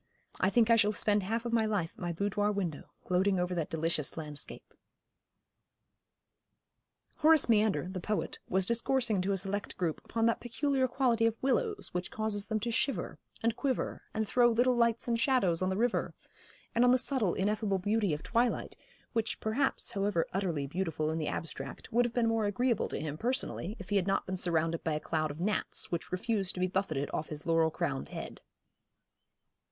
[0.39, 3.53] 'I think I shall spend half of my life at my boudoir window, gloating over
[3.53, 4.73] that delicious landscape.'
[7.17, 11.37] Horace Meander, the poet, was discoursing to a select group upon that peculiar quality of
[11.43, 15.69] willows which causes them to shiver, and quiver, and throw little lights and shadows on
[15.69, 16.15] the river,
[16.73, 18.75] and on the subtle, ineffable beauty of twilight,
[19.13, 23.19] which perhaps, however utterly beautiful in the abstract, would have been more agreeable to him
[23.19, 26.59] personally if he had not been surrounded by a cloud of gnats, which refused to
[26.59, 28.41] be buffeted off his laurel crowned head.